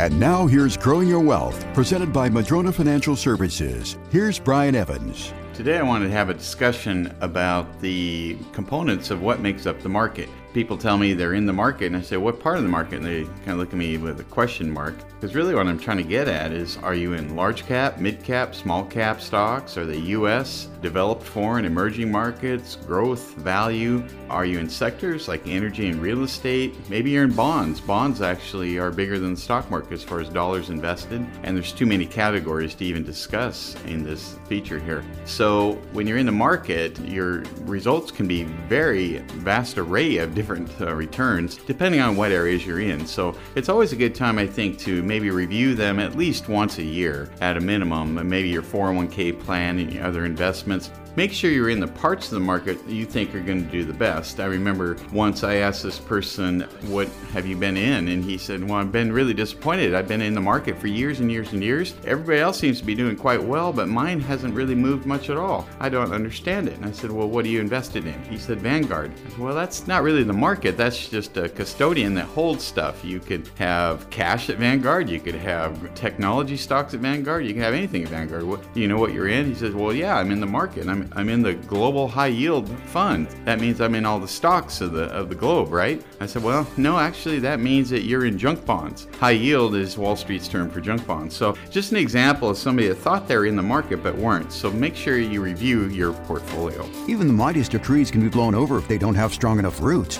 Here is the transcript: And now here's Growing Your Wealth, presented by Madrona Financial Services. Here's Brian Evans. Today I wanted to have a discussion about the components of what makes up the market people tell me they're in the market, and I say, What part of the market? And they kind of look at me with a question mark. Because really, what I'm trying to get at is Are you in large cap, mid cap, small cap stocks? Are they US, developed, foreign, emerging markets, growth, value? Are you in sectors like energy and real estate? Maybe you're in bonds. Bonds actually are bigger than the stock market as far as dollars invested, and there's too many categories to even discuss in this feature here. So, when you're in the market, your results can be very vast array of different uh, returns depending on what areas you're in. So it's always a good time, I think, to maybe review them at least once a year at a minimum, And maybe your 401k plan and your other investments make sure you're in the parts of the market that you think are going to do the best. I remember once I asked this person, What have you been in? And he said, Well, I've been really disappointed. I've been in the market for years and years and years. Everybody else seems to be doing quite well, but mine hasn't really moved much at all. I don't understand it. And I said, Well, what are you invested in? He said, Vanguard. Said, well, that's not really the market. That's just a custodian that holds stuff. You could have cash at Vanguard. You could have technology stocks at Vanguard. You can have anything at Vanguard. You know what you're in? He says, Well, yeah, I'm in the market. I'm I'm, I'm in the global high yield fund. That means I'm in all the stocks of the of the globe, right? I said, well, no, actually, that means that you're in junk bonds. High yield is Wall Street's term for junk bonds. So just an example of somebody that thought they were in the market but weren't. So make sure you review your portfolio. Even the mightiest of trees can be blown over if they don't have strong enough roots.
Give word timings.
And 0.00 0.18
now 0.18 0.46
here's 0.46 0.78
Growing 0.78 1.08
Your 1.08 1.20
Wealth, 1.20 1.62
presented 1.74 2.10
by 2.10 2.30
Madrona 2.30 2.72
Financial 2.72 3.14
Services. 3.14 3.98
Here's 4.10 4.38
Brian 4.38 4.74
Evans. 4.74 5.34
Today 5.52 5.76
I 5.76 5.82
wanted 5.82 6.06
to 6.06 6.12
have 6.12 6.30
a 6.30 6.32
discussion 6.32 7.14
about 7.20 7.82
the 7.82 8.38
components 8.52 9.10
of 9.10 9.20
what 9.20 9.40
makes 9.40 9.66
up 9.66 9.78
the 9.82 9.90
market 9.90 10.30
people 10.52 10.76
tell 10.76 10.98
me 10.98 11.14
they're 11.14 11.34
in 11.34 11.46
the 11.46 11.52
market, 11.52 11.86
and 11.86 11.96
I 11.96 12.02
say, 12.02 12.16
What 12.16 12.40
part 12.40 12.56
of 12.56 12.62
the 12.62 12.68
market? 12.68 12.96
And 12.96 13.06
they 13.06 13.24
kind 13.24 13.50
of 13.50 13.58
look 13.58 13.70
at 13.70 13.76
me 13.76 13.96
with 13.98 14.20
a 14.20 14.24
question 14.24 14.70
mark. 14.70 14.94
Because 15.20 15.34
really, 15.34 15.54
what 15.54 15.66
I'm 15.66 15.78
trying 15.78 15.98
to 15.98 16.02
get 16.02 16.28
at 16.28 16.52
is 16.52 16.76
Are 16.78 16.94
you 16.94 17.12
in 17.14 17.36
large 17.36 17.66
cap, 17.66 17.98
mid 17.98 18.22
cap, 18.22 18.54
small 18.54 18.84
cap 18.84 19.20
stocks? 19.20 19.76
Are 19.76 19.86
they 19.86 19.98
US, 19.98 20.68
developed, 20.82 21.22
foreign, 21.22 21.64
emerging 21.64 22.10
markets, 22.10 22.76
growth, 22.76 23.34
value? 23.34 24.02
Are 24.28 24.44
you 24.44 24.58
in 24.58 24.68
sectors 24.68 25.28
like 25.28 25.46
energy 25.46 25.88
and 25.88 26.00
real 26.00 26.22
estate? 26.24 26.74
Maybe 26.88 27.10
you're 27.10 27.24
in 27.24 27.32
bonds. 27.32 27.80
Bonds 27.80 28.22
actually 28.22 28.78
are 28.78 28.90
bigger 28.90 29.18
than 29.18 29.34
the 29.34 29.40
stock 29.40 29.70
market 29.70 29.92
as 29.92 30.02
far 30.02 30.20
as 30.20 30.28
dollars 30.28 30.70
invested, 30.70 31.26
and 31.42 31.56
there's 31.56 31.72
too 31.72 31.86
many 31.86 32.06
categories 32.06 32.74
to 32.76 32.84
even 32.84 33.04
discuss 33.04 33.76
in 33.86 34.04
this 34.04 34.38
feature 34.48 34.78
here. 34.78 35.04
So, 35.24 35.72
when 35.92 36.06
you're 36.06 36.18
in 36.18 36.26
the 36.26 36.32
market, 36.32 36.98
your 37.00 37.42
results 37.62 38.10
can 38.10 38.26
be 38.26 38.44
very 38.68 39.18
vast 39.18 39.78
array 39.78 40.18
of 40.18 40.34
different 40.40 40.80
uh, 40.80 40.94
returns 40.94 41.56
depending 41.66 42.00
on 42.00 42.16
what 42.16 42.32
areas 42.32 42.64
you're 42.64 42.80
in. 42.80 43.06
So 43.06 43.36
it's 43.56 43.68
always 43.68 43.92
a 43.92 43.96
good 43.96 44.14
time, 44.14 44.38
I 44.38 44.46
think, 44.46 44.78
to 44.78 45.02
maybe 45.02 45.28
review 45.28 45.74
them 45.74 46.00
at 46.00 46.16
least 46.16 46.48
once 46.48 46.78
a 46.78 46.82
year 46.82 47.30
at 47.42 47.58
a 47.58 47.60
minimum, 47.60 48.16
And 48.16 48.30
maybe 48.30 48.48
your 48.48 48.62
401k 48.62 49.38
plan 49.38 49.78
and 49.78 49.92
your 49.92 50.04
other 50.04 50.24
investments 50.24 50.90
make 51.16 51.32
sure 51.32 51.50
you're 51.50 51.70
in 51.70 51.80
the 51.80 51.88
parts 51.88 52.26
of 52.26 52.34
the 52.34 52.40
market 52.40 52.84
that 52.86 52.92
you 52.92 53.04
think 53.04 53.34
are 53.34 53.40
going 53.40 53.64
to 53.64 53.70
do 53.70 53.84
the 53.84 53.92
best. 53.92 54.40
I 54.40 54.46
remember 54.46 54.96
once 55.12 55.42
I 55.44 55.56
asked 55.56 55.82
this 55.82 55.98
person, 55.98 56.62
What 56.86 57.08
have 57.32 57.46
you 57.46 57.56
been 57.56 57.76
in? 57.76 58.08
And 58.08 58.24
he 58.24 58.38
said, 58.38 58.62
Well, 58.62 58.78
I've 58.78 58.92
been 58.92 59.12
really 59.12 59.34
disappointed. 59.34 59.94
I've 59.94 60.08
been 60.08 60.22
in 60.22 60.34
the 60.34 60.40
market 60.40 60.78
for 60.78 60.86
years 60.86 61.20
and 61.20 61.30
years 61.30 61.52
and 61.52 61.62
years. 61.62 61.94
Everybody 62.04 62.38
else 62.38 62.58
seems 62.58 62.78
to 62.80 62.84
be 62.84 62.94
doing 62.94 63.16
quite 63.16 63.42
well, 63.42 63.72
but 63.72 63.88
mine 63.88 64.20
hasn't 64.20 64.54
really 64.54 64.74
moved 64.74 65.06
much 65.06 65.30
at 65.30 65.36
all. 65.36 65.68
I 65.78 65.88
don't 65.88 66.12
understand 66.12 66.68
it. 66.68 66.76
And 66.76 66.86
I 66.86 66.92
said, 66.92 67.10
Well, 67.10 67.28
what 67.28 67.44
are 67.44 67.48
you 67.48 67.60
invested 67.60 68.06
in? 68.06 68.22
He 68.24 68.38
said, 68.38 68.60
Vanguard. 68.60 69.12
Said, 69.30 69.38
well, 69.38 69.54
that's 69.54 69.86
not 69.86 70.02
really 70.02 70.24
the 70.30 70.38
market. 70.38 70.76
That's 70.76 71.08
just 71.08 71.36
a 71.36 71.48
custodian 71.48 72.14
that 72.14 72.26
holds 72.26 72.62
stuff. 72.62 73.04
You 73.04 73.18
could 73.18 73.48
have 73.58 74.08
cash 74.10 74.48
at 74.48 74.58
Vanguard. 74.58 75.08
You 75.08 75.18
could 75.18 75.34
have 75.34 75.92
technology 75.94 76.56
stocks 76.56 76.94
at 76.94 77.00
Vanguard. 77.00 77.44
You 77.44 77.52
can 77.52 77.62
have 77.62 77.74
anything 77.74 78.04
at 78.04 78.10
Vanguard. 78.10 78.44
You 78.74 78.86
know 78.86 78.98
what 78.98 79.12
you're 79.12 79.28
in? 79.28 79.46
He 79.46 79.54
says, 79.56 79.74
Well, 79.74 79.92
yeah, 79.92 80.16
I'm 80.16 80.30
in 80.30 80.38
the 80.38 80.46
market. 80.46 80.86
I'm 80.86 81.00
I'm, 81.00 81.12
I'm 81.16 81.28
in 81.28 81.42
the 81.42 81.54
global 81.54 82.08
high 82.08 82.26
yield 82.28 82.68
fund. 82.86 83.28
That 83.44 83.60
means 83.60 83.80
I'm 83.80 83.94
in 83.94 84.04
all 84.04 84.18
the 84.18 84.28
stocks 84.28 84.80
of 84.80 84.92
the 84.92 85.04
of 85.04 85.28
the 85.28 85.34
globe, 85.34 85.72
right? 85.72 86.02
I 86.20 86.26
said, 86.26 86.42
well, 86.42 86.66
no, 86.76 86.98
actually, 86.98 87.38
that 87.40 87.60
means 87.60 87.90
that 87.90 88.02
you're 88.02 88.26
in 88.26 88.38
junk 88.38 88.64
bonds. 88.66 89.06
High 89.18 89.30
yield 89.32 89.74
is 89.74 89.96
Wall 89.96 90.16
Street's 90.16 90.48
term 90.48 90.70
for 90.70 90.80
junk 90.80 91.06
bonds. 91.06 91.34
So 91.34 91.56
just 91.70 91.92
an 91.92 91.96
example 91.96 92.50
of 92.50 92.58
somebody 92.58 92.88
that 92.88 92.96
thought 92.96 93.26
they 93.26 93.36
were 93.36 93.46
in 93.46 93.56
the 93.56 93.62
market 93.62 94.02
but 94.02 94.14
weren't. 94.16 94.52
So 94.52 94.70
make 94.70 94.94
sure 94.94 95.18
you 95.18 95.42
review 95.42 95.86
your 95.86 96.12
portfolio. 96.12 96.88
Even 97.08 97.26
the 97.26 97.32
mightiest 97.32 97.74
of 97.74 97.82
trees 97.82 98.10
can 98.10 98.20
be 98.20 98.28
blown 98.28 98.54
over 98.54 98.78
if 98.78 98.86
they 98.86 98.98
don't 98.98 99.14
have 99.14 99.32
strong 99.32 99.58
enough 99.58 99.80
roots. 99.80 100.19